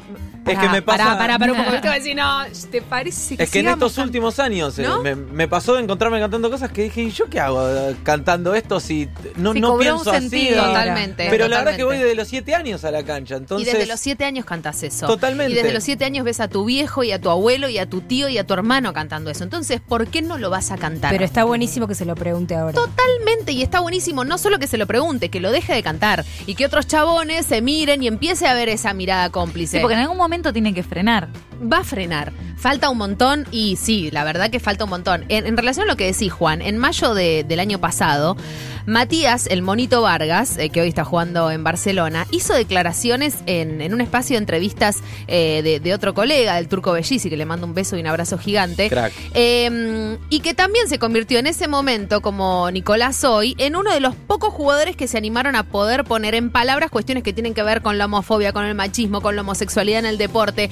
Es 0.46 0.60
que 0.60 0.70
me 0.70 0.82
pasa- 0.82 1.04
Pará, 1.06 1.18
pará, 1.18 1.40
pará 1.40 1.52
un 1.54 1.58
poco. 1.58 1.72
Te 1.72 1.80
voy 1.88 1.90
a 1.90 1.94
decir, 2.00 2.16
no, 2.16 2.44
¿te 2.70 2.82
parece 2.82 3.38
que 3.38 3.44
Es 3.44 3.50
que 3.50 3.60
en 3.60 3.68
estos 3.70 3.94
can- 3.96 4.06
últimos 4.06 4.40
años 4.40 4.78
eh, 4.80 4.88
me, 5.04 5.16
me 5.16 5.48
pasó 5.48 5.76
de 5.76 5.82
encontrarme 5.84 6.20
cantando 6.20 6.50
cosas 6.50 6.72
que 6.72 6.84
dije, 6.84 7.02
¿y 7.04 7.12
yo 7.12 7.30
qué 7.30 7.40
hago 7.40 7.68
eh, 7.68 7.96
cantando 8.04 8.54
esto 8.56 8.80
si 8.80 9.08
no, 9.38 9.54
no 9.54 9.74
un 9.74 9.80
pienso 9.80 10.12
así? 10.12 10.30
sentido. 10.30 10.64
Totalmente. 10.66 11.28
Pero 11.30 11.48
la 11.48 11.60
verdad 11.60 11.76
que 11.76 11.84
voy 11.84 11.98
desde 11.98 12.16
los 12.16 12.28
siete 12.28 12.56
años 12.56 12.84
a 12.84 12.92
la 12.92 13.04
cancha, 13.04 13.36
entonces... 13.36 13.68
y 13.68 13.72
desde 13.72 13.88
los 13.88 14.00
siete 14.00 14.26
años 14.26 14.46
cantas 14.46 14.84
eso. 14.84 15.08
Totalmente. 15.08 15.52
Y 15.52 15.56
desde 15.56 15.74
los 15.74 15.84
siete 15.84 16.06
años 16.06 16.26
ves 16.26 16.40
a 16.40 16.48
tu 16.48 16.66
viejo 16.66 17.04
y 17.04 17.12
a 17.12 17.20
tu 17.20 17.30
abuelo 17.30 17.70
y 17.70 17.78
a 17.78 17.86
tu 17.90 18.02
tío 18.02 18.30
y 18.30 18.38
a 18.38 18.46
tu 18.46 18.54
hermano 18.54 18.94
cantando 18.94 19.30
eso. 19.30 19.44
Entonces, 19.44 19.82
¿por 19.82 20.08
qué 20.08 20.22
no 20.22 20.38
lo 20.38 20.50
vas 20.50 20.72
a 20.72 20.78
cantar? 20.78 21.12
Pero 21.12 21.26
está 21.26 21.44
buenísimo 21.44 21.88
que 21.88 21.96
se 21.96 22.06
lo 22.06 22.16
pregunte 22.16 22.56
ahora. 22.56 22.74
Totalmente, 22.74 23.52
y 23.54 23.62
está 23.64 23.80
buenísimo, 23.80 24.24
no 24.26 24.38
solo 24.38 24.60
que 24.60 24.68
se 24.68 24.78
lo 24.78 24.88
pregunte, 24.88 25.30
que 25.30 25.40
lo 25.40 25.52
deje 25.52 25.74
de 25.74 25.82
cantar 25.84 26.26
y 26.46 26.56
que 26.56 26.66
otros 26.66 26.88
chabones 26.88 27.46
se 27.46 27.62
miren 27.62 28.04
y 28.04 28.08
empiece 28.08 28.48
a 28.48 28.54
ver 28.54 28.70
esa 28.70 28.94
mirada 28.94 29.30
cómplice. 29.32 29.78
Sí, 29.78 29.82
porque 29.82 29.96
en 29.96 30.02
algún 30.02 30.18
momento 30.18 30.54
tiene 30.54 30.74
que 30.74 30.84
frenar. 30.84 31.30
Va 31.62 31.80
a 31.80 31.84
frenar. 31.84 32.32
Falta 32.58 32.90
un 32.90 32.98
montón 32.98 33.48
y 33.52 33.76
sí, 33.76 34.12
la 34.12 34.24
verdad 34.24 34.50
que 34.52 34.60
falta 34.60 34.84
un 34.84 34.90
montón. 34.92 35.26
En, 35.30 35.48
en 35.48 35.58
relación 35.58 35.86
a 35.88 35.92
lo 35.92 35.98
que 35.98 36.06
decís, 36.06 36.32
Juan, 36.32 36.62
en 36.62 36.78
mayo 36.78 37.14
de- 37.16 37.44
del 37.44 37.60
año 37.60 37.80
pasado, 37.80 38.38
Matías, 38.86 39.48
el 39.48 39.62
monito 39.62 40.02
Vargas, 40.02 40.58
eh, 40.58 40.70
que 40.70 40.82
hoy 40.82 40.88
está 40.88 41.04
jugando 41.06 41.52
en 41.52 41.64
Barcelona, 41.64 42.26
hizo 42.32 42.54
declaraciones 42.54 43.38
en, 43.46 43.80
en 43.82 43.94
un 43.94 44.02
espacio 44.02 44.36
de 44.36 44.40
entrevistas 44.40 44.98
eh, 45.28 45.62
de, 45.64 45.80
de 45.80 45.94
otro 45.94 46.14
colega, 46.16 46.56
del 46.56 46.68
Turco 46.68 46.92
Bellisi, 46.92 47.30
que 47.30 47.38
le 47.38 47.46
mando 47.46 47.68
un 47.68 47.74
beso 47.76 47.96
y 47.96 48.02
un 48.02 48.08
abrazo 48.08 48.38
gigante. 48.40 48.90
Crack. 48.90 49.14
Eh, 49.36 50.18
y 50.30 50.40
que 50.40 50.54
también 50.54 50.88
se 50.88 50.98
convirtió 51.00 51.38
en 51.40 51.48
ese 51.48 51.68
momento, 51.68 52.22
como 52.22 52.70
Nicolás 52.72 53.24
hoy, 53.24 53.56
en 53.60 53.76
uno 53.76 53.92
de 53.92 54.00
los 54.00 54.16
pocos 54.16 54.52
jugadores 54.54 54.96
que 54.96 55.08
se 55.08 55.18
animaron 55.18 55.56
a 55.56 55.64
poder 55.64 56.04
poner 56.04 56.34
en 56.36 56.50
palabras 56.50 56.90
cuestiones 56.90 57.24
que 57.24 57.34
tienen 57.34 57.54
que 57.54 57.64
ver 57.64 57.82
con 57.82 57.98
la 58.00 58.06
homofobia, 58.06 58.52
con 58.52 58.66
el 58.66 58.74
machismo, 58.76 59.21
con 59.22 59.36
la 59.36 59.42
homosexualidad 59.42 60.00
en 60.00 60.06
el 60.06 60.18
deporte. 60.18 60.70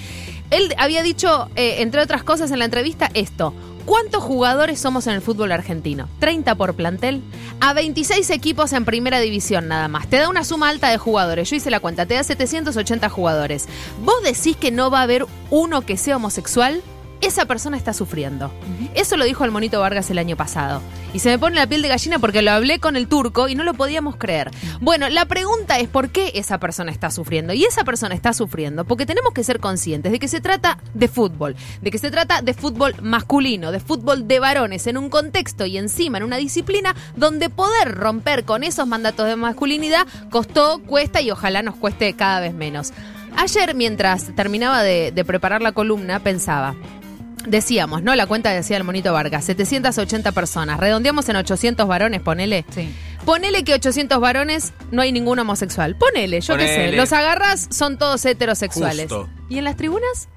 Él 0.52 0.74
había 0.78 1.04
dicho, 1.04 1.50
eh, 1.56 1.82
entre 1.82 2.02
otras 2.02 2.24
cosas 2.24 2.52
en 2.52 2.60
la 2.60 2.66
entrevista, 2.66 3.10
esto. 3.14 3.54
¿Cuántos 3.86 4.22
jugadores 4.22 4.80
somos 4.80 5.08
en 5.08 5.14
el 5.14 5.22
fútbol 5.22 5.52
argentino? 5.52 6.08
¿30 6.20 6.56
por 6.56 6.76
plantel? 6.76 7.24
A 7.60 7.74
26 7.74 8.30
equipos 8.30 8.72
en 8.74 8.86
primera 8.86 9.20
división 9.20 9.68
nada 9.68 9.88
más. 9.88 10.08
Te 10.08 10.18
da 10.18 10.30
una 10.30 10.44
suma 10.44 10.70
alta 10.70 10.90
de 10.90 10.98
jugadores. 10.98 11.50
Yo 11.50 11.56
hice 11.56 11.72
la 11.72 11.80
cuenta, 11.80 12.06
te 12.06 12.14
da 12.14 12.24
780 12.24 13.10
jugadores. 13.10 13.68
¿Vos 14.04 14.22
decís 14.24 14.58
que 14.58 14.70
no 14.70 14.92
va 14.92 15.00
a 15.00 15.04
haber 15.04 15.26
uno 15.50 15.82
que 15.82 15.98
sea 15.98 16.18
homosexual? 16.18 16.84
Esa 17.22 17.46
persona 17.46 17.78
está 17.78 17.94
sufriendo. 17.94 18.52
Eso 18.96 19.18
lo 19.18 19.26
dijo 19.26 19.46
el 19.46 19.52
monito 19.52 19.80
Vargas 19.80 20.10
el 20.10 20.18
año 20.18 20.36
pasado. 20.36 20.82
Y 21.14 21.20
se 21.20 21.30
me 21.30 21.40
pone 21.40 21.56
la 21.56 21.68
piel 21.68 21.82
de 21.82 21.88
gallina 21.88 22.20
porque 22.20 22.42
lo 22.42 22.52
hablé 22.52 22.80
con 22.80 22.96
el 22.96 23.08
turco 23.08 23.48
y 23.48 23.56
no 23.56 23.64
lo 23.64 23.74
podíamos 23.74 24.16
creer. 24.16 24.52
Bueno, 24.80 25.10
la 25.10 25.26
pregunta 25.26 25.80
es 25.80 25.90
por 25.90 26.10
qué 26.10 26.32
esa 26.36 26.60
persona 26.60 26.92
está 26.92 27.10
sufriendo. 27.10 27.54
Y 27.54 27.64
esa 27.66 27.84
persona 27.84 28.14
está 28.16 28.34
sufriendo 28.34 28.86
porque 28.86 29.06
tenemos 29.06 29.34
que 29.34 29.44
ser 29.44 29.60
conscientes 29.60 30.12
de 30.12 30.20
que 30.20 30.28
se 30.28 30.42
trata 30.42 30.78
de 30.94 31.08
fútbol, 31.08 31.56
de 31.82 31.92
que 31.92 31.98
se 31.98 32.12
trata 32.12 32.42
de 32.42 32.54
fútbol 32.54 32.96
masculino, 33.02 33.72
de 33.72 33.80
fútbol 33.80 34.28
de 34.28 34.40
varones, 34.40 34.88
en 34.88 34.98
un 34.98 35.10
contexto 35.10 35.66
y 35.66 35.78
encima 35.78 36.20
en 36.20 36.24
una 36.24 36.38
disciplina 36.38 36.96
donde 37.16 37.50
poder 37.50 37.96
romper 37.96 38.46
con 38.46 38.64
esos 38.64 38.88
mandatos 38.88 39.28
de 39.28 39.36
masculinidad 39.36 40.08
costó, 40.30 40.80
cuesta 40.86 41.22
y 41.22 41.32
ojalá 41.32 41.64
nos 41.64 41.76
cueste 41.76 42.14
cada 42.14 42.40
vez 42.40 42.54
menos. 42.54 42.94
Ayer, 43.36 43.76
mientras 43.76 44.36
terminaba 44.36 44.84
de, 44.84 45.12
de 45.12 45.26
preparar 45.26 45.62
la 45.62 45.72
columna, 45.72 46.20
pensaba, 46.20 46.76
Decíamos, 47.48 48.04
¿no? 48.04 48.16
La 48.16 48.28
cuenta 48.28 48.52
decía 48.52 48.78
el 48.78 48.84
monito 48.84 49.14
Vargas, 49.14 49.46
780 49.46 50.32
personas. 50.34 50.80
Redondeamos 50.80 51.28
en 51.30 51.38
800 51.38 51.88
varones, 51.88 52.22
ponele. 52.22 52.66
Sí. 52.70 52.94
Ponele 53.26 53.64
que 53.64 53.74
800 53.74 54.20
varones 54.20 54.74
no 54.92 55.02
hay 55.02 55.12
ningún 55.12 55.40
homosexual. 55.40 55.96
Ponele, 55.96 56.42
yo 56.42 56.58
qué 56.58 56.68
sé. 56.68 56.76
Ponele. 56.76 56.98
Los 56.98 57.14
agarras, 57.14 57.68
son 57.72 57.98
todos 57.98 58.26
heterosexuales. 58.26 59.12
Justo. 59.12 59.30
¿Y 59.48 59.58
en 59.58 59.64
las 59.64 59.78
tribunas? 59.78 60.28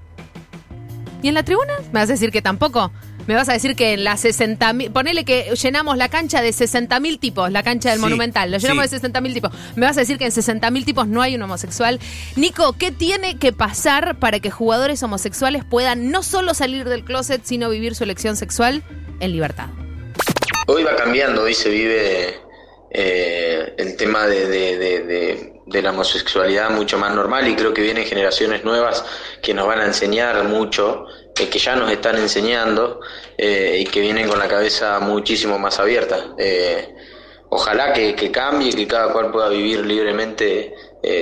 ¿Y 1.22 1.28
en 1.28 1.34
las 1.34 1.44
tribunas? 1.44 1.80
¿Me 1.92 2.00
vas 2.00 2.08
a 2.08 2.12
decir 2.12 2.30
que 2.30 2.42
tampoco? 2.42 2.92
¿Me 3.26 3.34
vas 3.34 3.48
a 3.48 3.52
decir 3.52 3.76
que 3.76 3.92
en 3.92 4.04
las 4.04 4.20
60 4.20 4.72
mil... 4.72 4.90
Ponele 4.90 5.24
que 5.24 5.54
llenamos 5.60 5.96
la 5.96 6.08
cancha 6.08 6.42
de 6.42 6.52
60 6.52 6.98
mil 7.00 7.18
tipos, 7.18 7.50
la 7.52 7.62
cancha 7.62 7.90
del 7.90 7.98
Sí, 7.98 8.02
Monumental. 8.04 8.50
Lo 8.50 8.58
llenamos 8.58 8.84
sí. 8.84 8.90
de 8.90 8.96
60 8.96 9.20
mil 9.20 9.32
tipos. 9.34 9.52
¿Me 9.76 9.86
vas 9.86 9.96
a 9.96 10.00
decir 10.00 10.18
que 10.18 10.24
en 10.24 10.32
60 10.32 10.70
mil 10.70 10.84
tipos 10.84 11.06
no 11.06 11.22
hay 11.22 11.34
un 11.36 11.42
homosexual? 11.42 12.00
Nico, 12.36 12.72
¿qué 12.74 12.90
tiene 12.90 13.38
que 13.38 13.52
pasar 13.52 14.16
para 14.18 14.40
que 14.40 14.50
jugadores 14.50 15.02
homosexuales 15.02 15.64
puedan 15.64 16.10
no 16.10 16.22
solo 16.22 16.52
salir 16.54 16.88
del 16.88 17.04
closet, 17.04 17.42
sino 17.44 17.70
vivir 17.70 17.94
su 17.94 18.04
elección 18.04 18.36
sexual 18.36 18.82
en 19.20 19.32
libertad? 19.32 19.66
Hoy 20.66 20.82
va 20.82 20.96
cambiando, 20.96 21.42
hoy 21.42 21.54
se 21.54 21.68
vive 21.68 22.40
eh, 22.90 23.74
el 23.78 23.96
tema 23.96 24.26
de, 24.26 24.46
de- 24.48 24.78
de- 24.78 25.00
de- 25.04 25.52
de 25.64 25.80
la 25.82 25.90
homosexualidad 25.90 26.70
mucho 26.70 26.98
más 26.98 27.14
normal 27.14 27.48
y 27.48 27.54
creo 27.56 27.72
que 27.72 27.80
vienen 27.82 28.04
generaciones 28.04 28.64
nuevas 28.64 29.04
que 29.42 29.54
nos 29.54 29.66
van 29.66 29.80
a 29.80 29.86
enseñar 29.86 30.44
mucho, 30.44 31.06
eh, 31.38 31.48
que 31.48 31.58
ya 31.58 31.76
nos 31.76 31.90
están 31.90 32.16
enseñando 32.16 33.00
eh, 33.38 33.78
y 33.80 33.84
que 33.84 34.00
vienen 34.00 34.28
con 34.28 34.38
la 34.38 34.48
cabeza 34.48 34.98
muchísimo 35.00 35.58
más 35.58 35.78
abierta. 35.78 36.16
Eh, 36.38 36.94
ojalá 37.50 37.92
que, 37.92 38.14
que 38.14 38.30
cambie, 38.30 38.72
que 38.72 38.86
cada 38.86 39.12
cual 39.12 39.30
pueda 39.30 39.48
vivir 39.48 39.84
libremente 39.84 40.74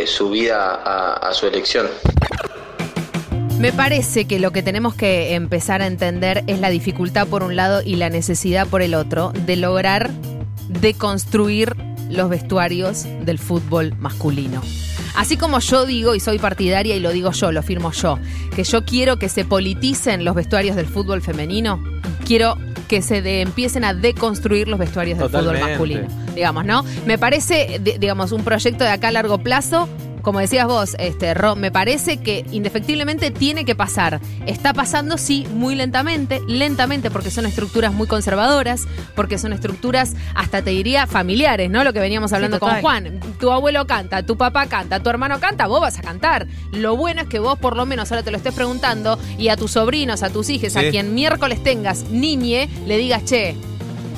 su 0.07 0.29
vida 0.29 0.75
a- 0.75 1.15
a 1.29 1.33
su 1.33 1.47
elección. 1.47 1.89
Me 3.59 3.73
parece 3.73 4.27
que 4.27 4.39
lo 4.39 4.53
que 4.53 4.63
tenemos 4.63 4.95
que 4.95 5.35
empezar 5.35 5.81
a 5.83 5.87
entender 5.87 6.45
es 6.47 6.61
la 6.61 6.69
dificultad 6.71 7.27
por 7.27 7.43
un 7.43 7.57
lado 7.57 7.81
y 7.83 7.97
la 7.97 8.09
necesidad 8.11 8.67
por 8.67 8.81
el 8.83 8.95
otro 8.95 9.33
de 9.35 9.57
lograr 9.57 10.11
deconstruir 10.69 11.75
los 12.11 12.29
vestuarios 12.31 13.05
del 13.25 13.39
fútbol 13.39 13.95
masculino. 13.99 14.63
Así 15.17 15.37
como 15.37 15.59
yo 15.61 15.87
digo, 15.87 16.15
y 16.15 16.21
soy 16.21 16.39
partidaria 16.39 16.97
y 16.97 17.01
lo 17.01 17.11
digo 17.11 17.33
yo, 17.33 17.53
lo 17.53 17.63
firmo 17.63 17.93
yo, 17.93 18.19
que 18.55 18.65
yo 18.65 18.85
quiero 18.85 19.19
que 19.19 19.29
se 19.29 19.45
politicen 19.45 20.25
los 20.25 20.35
vestuarios 20.35 20.77
del 20.77 20.87
fútbol 20.87 21.21
femenino, 21.23 21.83
quiero 22.25 22.57
que 22.89 23.03
se 23.03 23.23
de- 23.23 23.41
empiecen 23.43 23.85
a 23.85 23.95
deconstruir 23.95 24.69
los 24.69 24.79
vestuarios 24.79 25.19
del 25.19 25.29
fútbol 25.43 25.57
masculino. 25.71 26.01
Digamos, 26.35 26.65
¿no? 26.65 26.85
Me 27.07 27.19
parece, 27.19 27.81
di- 27.83 27.99
digamos, 27.99 28.33
un 28.33 28.43
proyecto 28.45 28.85
de 28.85 28.91
acá 28.91 29.09
a 29.09 29.13
largo 29.13 29.39
plazo 29.39 29.89
como 30.23 30.41
decías 30.41 30.67
vos, 30.67 30.97
este, 30.99 31.35
Ro, 31.35 31.57
me 31.57 31.71
parece 31.71 32.19
que 32.19 32.45
indefectiblemente 32.51 33.31
tiene 33.31 33.65
que 33.65 33.75
pasar. 33.75 34.21
Está 34.47 34.73
pasando, 34.73 35.19
sí, 35.19 35.47
muy 35.55 35.75
lentamente, 35.75 36.41
lentamente 36.47 37.11
porque 37.11 37.31
son 37.31 37.47
estructuras 37.47 37.93
muy 37.93 38.07
conservadoras, 38.07 38.87
porque 39.15 39.39
son 39.39 39.53
estructuras, 39.53 40.15
hasta 40.35 40.63
te 40.63 40.71
diría, 40.71 41.07
familiares, 41.07 41.71
¿no? 41.71 41.85
Lo 41.85 41.93
que 41.93 42.01
veníamos 42.01 42.33
hablando 42.33 42.59
con. 42.59 42.81
Juan. 42.81 43.21
Tu 43.39 43.51
abuelo 43.51 43.87
canta, 43.87 44.23
tu 44.23 44.37
papá 44.37 44.67
canta, 44.67 45.01
tu 45.01 45.11
hermano 45.11 45.41
canta, 45.41 45.67
vos 45.67 45.81
vas 45.81 45.99
a 45.99 46.03
cantar. 46.03 46.47
Lo 46.73 46.97
bueno 46.97 47.23
es 47.23 47.29
que 47.29 47.39
vos 47.39 47.59
por 47.59 47.77
lo 47.77 47.87
menos 47.87 48.11
ahora 48.11 48.23
te 48.23 48.31
lo 48.31 48.37
estés 48.37 48.55
preguntando 48.55 49.19
y 49.39 49.49
a 49.49 49.57
tus 49.57 49.73
sobrinos, 49.73 50.23
a 50.23 50.31
tus 50.31 50.49
hijos, 50.51 50.77
a 50.77 50.83
quien 50.91 51.15
miércoles 51.15 51.63
tengas 51.63 52.05
niñe, 52.11 52.69
le 52.87 52.97
digas, 52.97 53.25
che, 53.25 53.57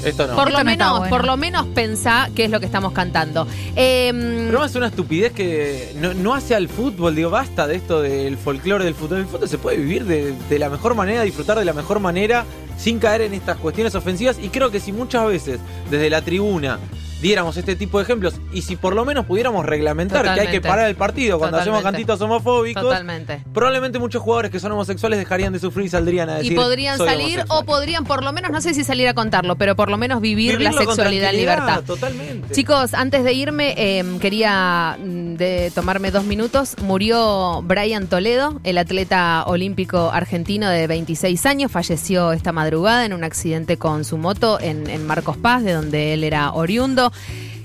Esto 0.04 0.26
no. 0.26 0.34
por 0.34 0.50
lo 0.50 0.58
no 0.58 0.64
menos, 0.64 0.98
bueno. 0.98 1.10
por 1.10 1.26
lo 1.26 1.36
menos 1.36 1.66
pensá 1.68 2.28
qué 2.34 2.44
es 2.44 2.50
lo 2.50 2.60
que 2.60 2.66
estamos 2.66 2.92
cantando. 2.92 3.46
Em, 3.76 4.46
Pero 4.46 4.64
es 4.64 4.74
una 4.74 4.88
estupidez 4.88 5.32
que 5.32 5.92
no, 5.96 6.14
no 6.14 6.34
hace 6.34 6.54
al 6.54 6.68
fútbol, 6.68 7.14
digo, 7.14 7.30
basta 7.30 7.66
de 7.66 7.76
esto 7.76 8.02
del 8.02 8.36
folclore 8.36 8.84
del 8.84 8.94
fútbol. 8.94 9.18
El 9.20 9.26
fútbol 9.26 9.48
se 9.48 9.58
puede 9.58 9.76
vivir 9.76 10.04
de, 10.04 10.34
de 10.48 10.58
la 10.58 10.68
mejor 10.68 10.94
manera, 10.94 11.22
disfrutar 11.22 11.58
de 11.58 11.64
la 11.64 11.72
mejor 11.72 12.00
manera, 12.00 12.44
sin 12.76 12.98
caer 12.98 13.22
en 13.22 13.34
estas 13.34 13.56
cuestiones 13.58 13.94
ofensivas. 13.94 14.38
Y 14.42 14.48
creo 14.48 14.70
que 14.70 14.80
si 14.80 14.92
muchas 14.92 15.26
veces 15.26 15.60
desde 15.90 16.10
la 16.10 16.22
tribuna 16.22 16.78
diéramos 17.22 17.56
este 17.56 17.76
tipo 17.76 17.98
de 17.98 18.04
ejemplos 18.04 18.34
y 18.52 18.62
si 18.62 18.76
por 18.76 18.94
lo 18.94 19.04
menos 19.04 19.24
pudiéramos 19.26 19.64
reglamentar 19.64 20.22
que 20.34 20.40
hay 20.40 20.48
que 20.48 20.60
parar 20.60 20.88
el 20.88 20.96
partido 20.96 21.38
cuando 21.38 21.56
hacemos 21.58 21.82
cantitos 21.82 22.20
homofóbicos, 22.20 22.82
Totalmente. 22.82 23.42
probablemente 23.54 23.98
muchos 23.98 24.20
jugadores 24.22 24.50
que 24.50 24.60
son 24.60 24.72
homosexuales 24.72 25.18
dejarían 25.18 25.52
de 25.52 25.58
sufrir 25.60 25.86
y 25.86 25.88
saldrían 25.88 26.28
a 26.28 26.34
decir 26.36 26.52
Y 26.52 26.56
podrían 26.56 26.98
"Soy 26.98 27.08
salir 27.08 27.22
o 27.22 27.28
homosexual". 27.42 27.64
podrían 27.64 28.04
por 28.04 28.24
lo 28.24 28.32
menos, 28.32 28.50
no 28.50 28.60
sé 28.60 28.74
si 28.74 28.84
salir 28.84 29.08
a 29.08 29.14
contarlo, 29.14 29.56
pero 29.56 29.76
por 29.76 29.88
lo 29.90 29.96
menos 29.96 30.20
vivir 30.20 30.58
Vivirlo 30.58 30.76
la 30.76 30.84
sexualidad 30.84 31.30
en 31.30 31.36
libertad. 31.36 31.82
Totalmente. 31.84 32.52
Chicos, 32.54 32.94
antes 32.94 33.22
de 33.24 33.32
irme, 33.32 33.74
eh, 33.76 34.04
quería 34.20 34.96
mm, 34.98 35.34
de 35.34 35.70
tomarme 35.74 36.10
dos 36.10 36.24
minutos. 36.24 36.74
Murió 36.82 37.62
Brian 37.62 38.08
Toledo, 38.08 38.60
el 38.64 38.78
atleta 38.78 39.44
olímpico 39.46 40.10
argentino 40.12 40.68
de 40.68 40.86
26 40.88 41.46
años. 41.46 41.70
Falleció 41.70 42.32
esta 42.32 42.50
madrugada 42.52 43.04
en 43.06 43.12
un 43.12 43.22
accidente 43.22 43.76
con 43.76 44.04
su 44.04 44.18
moto 44.18 44.58
en, 44.60 44.90
en 44.90 45.06
Marcos 45.06 45.36
Paz, 45.36 45.62
de 45.62 45.72
donde 45.72 46.14
él 46.14 46.24
era 46.24 46.52
oriundo. 46.52 47.11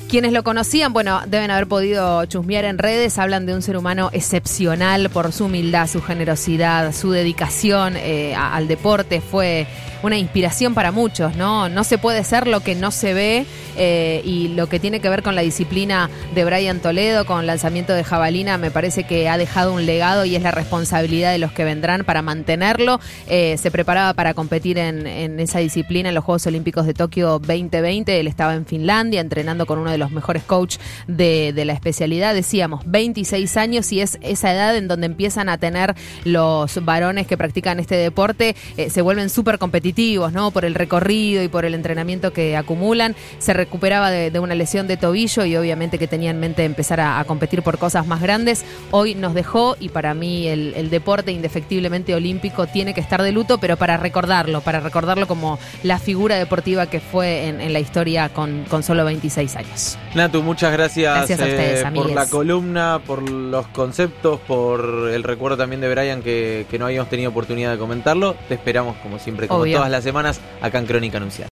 Quienes 0.09 0.31
lo 0.31 0.41
conocían, 0.43 0.93
bueno, 0.93 1.21
deben 1.27 1.51
haber 1.51 1.67
podido 1.67 2.23
chusmear 2.25 2.63
en 2.63 2.77
redes, 2.77 3.17
hablan 3.17 3.45
de 3.45 3.53
un 3.53 3.61
ser 3.61 3.75
humano 3.75 4.09
excepcional 4.13 5.09
por 5.09 5.33
su 5.33 5.45
humildad, 5.45 5.87
su 5.87 6.01
generosidad, 6.01 6.93
su 6.93 7.11
dedicación 7.11 7.97
eh, 7.97 8.33
al 8.33 8.69
deporte. 8.69 9.19
Fue 9.19 9.67
una 10.03 10.17
inspiración 10.17 10.73
para 10.73 10.93
muchos, 10.93 11.35
¿no? 11.35 11.67
No 11.67 11.83
se 11.83 11.97
puede 11.97 12.23
ser 12.23 12.47
lo 12.47 12.61
que 12.61 12.73
no 12.73 12.91
se 12.91 13.13
ve 13.13 13.45
eh, 13.77 14.21
y 14.25 14.49
lo 14.49 14.67
que 14.67 14.79
tiene 14.79 14.99
que 14.99 15.09
ver 15.09 15.23
con 15.23 15.35
la 15.35 15.41
disciplina 15.41 16.09
de 16.33 16.45
Brian 16.45 16.79
Toledo, 16.79 17.25
con 17.25 17.45
lanzamiento 17.45 17.93
de 17.93 18.03
jabalina, 18.03 18.57
me 18.57 18.71
parece 18.71 19.03
que 19.03 19.29
ha 19.29 19.37
dejado 19.37 19.73
un 19.73 19.85
legado 19.85 20.25
y 20.25 20.35
es 20.35 20.43
la 20.43 20.51
responsabilidad 20.51 21.31
de 21.31 21.37
los 21.37 21.51
que 21.51 21.63
vendrán 21.63 22.03
para 22.03 22.21
mantenerlo. 22.21 22.99
Eh, 23.27 23.57
se 23.57 23.71
preparaba 23.71 24.13
para 24.13 24.33
competir 24.33 24.77
en, 24.77 25.07
en 25.07 25.39
esa 25.39 25.59
disciplina 25.59 26.09
en 26.09 26.15
los 26.15 26.23
Juegos 26.23 26.45
Olímpicos 26.47 26.85
de 26.85 26.93
Tokio 26.93 27.39
2020. 27.39 28.19
Él 28.19 28.27
estaba 28.27 28.55
en 28.55 28.65
Finlandia 28.65 29.21
entrenando 29.21 29.65
con 29.65 29.79
uno 29.79 29.91
de 29.91 29.97
los 29.97 30.11
mejores 30.11 30.43
coach 30.43 30.77
de, 31.07 31.53
de 31.53 31.65
la 31.65 31.73
especialidad. 31.73 32.33
Decíamos, 32.33 32.81
26 32.85 33.57
años 33.57 33.91
y 33.91 34.01
es 34.01 34.17
esa 34.21 34.53
edad 34.53 34.75
en 34.75 34.87
donde 34.87 35.05
empiezan 35.05 35.49
a 35.49 35.57
tener 35.57 35.95
los 36.23 36.83
varones 36.83 37.27
que 37.27 37.37
practican 37.37 37.79
este 37.79 37.95
deporte, 37.95 38.55
eh, 38.77 38.89
se 38.89 39.01
vuelven 39.01 39.29
súper 39.29 39.57
competitivos, 39.57 40.33
¿no? 40.33 40.51
Por 40.51 40.65
el 40.65 40.75
recorrido 40.75 41.43
y 41.43 41.47
por 41.47 41.65
el 41.65 41.73
entrenamiento 41.73 42.33
que 42.33 42.55
acumulan. 42.55 43.15
Se 43.39 43.53
recuperaba 43.67 44.09
de, 44.09 44.31
de 44.31 44.39
una 44.39 44.55
lesión 44.55 44.87
de 44.87 44.95
tobillo 44.95 45.43
y 45.43 45.55
obviamente 45.57 45.99
que 45.99 46.07
tenía 46.07 46.31
en 46.31 46.39
mente 46.39 46.63
empezar 46.63 47.01
a, 47.01 47.19
a 47.19 47.25
competir 47.25 47.61
por 47.63 47.77
cosas 47.77 48.07
más 48.07 48.21
grandes. 48.21 48.63
Hoy 48.91 49.13
nos 49.13 49.33
dejó 49.33 49.75
y 49.79 49.89
para 49.89 50.13
mí 50.13 50.47
el, 50.47 50.73
el 50.75 50.89
deporte 50.89 51.33
indefectiblemente 51.33 52.15
olímpico 52.15 52.65
tiene 52.67 52.93
que 52.93 53.01
estar 53.01 53.21
de 53.21 53.31
luto, 53.33 53.57
pero 53.57 53.75
para 53.75 53.97
recordarlo, 53.97 54.61
para 54.61 54.79
recordarlo 54.79 55.27
como 55.27 55.59
la 55.83 55.99
figura 55.99 56.37
deportiva 56.37 56.85
que 56.87 57.01
fue 57.01 57.47
en, 57.47 57.59
en 57.59 57.73
la 57.73 57.79
historia 57.79 58.29
con, 58.29 58.63
con 58.69 58.83
solo 58.83 59.03
26 59.03 59.55
años. 59.57 59.97
Natu, 60.15 60.41
muchas 60.41 60.71
gracias, 60.71 61.13
Gracias 61.17 61.39
a 61.41 61.43
ustedes, 61.45 61.79
eh, 61.79 61.83
por 61.83 61.87
amigues. 61.87 62.15
la 62.15 62.25
columna, 62.27 63.01
por 63.05 63.29
los 63.29 63.67
conceptos, 63.67 64.39
por 64.47 65.09
el 65.11 65.23
recuerdo 65.23 65.57
también 65.57 65.81
de 65.81 65.93
Brian 65.93 66.21
que, 66.21 66.65
que 66.71 66.79
no 66.79 66.85
habíamos 66.85 67.09
tenido 67.09 67.29
oportunidad 67.31 67.71
de 67.71 67.77
comentarlo. 67.77 68.35
Te 68.47 68.53
esperamos, 68.55 68.95
como 69.03 69.19
siempre, 69.19 69.47
como 69.49 69.61
Obvio. 69.61 69.77
todas 69.77 69.91
las 69.91 70.03
semanas, 70.05 70.39
acá 70.61 70.79
en 70.79 70.85
Crónica 70.85 71.17
Anunciada. 71.17 71.49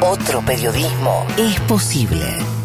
Otro 0.00 0.40
periodismo 0.42 1.26
es 1.36 1.58
posible. 1.62 2.57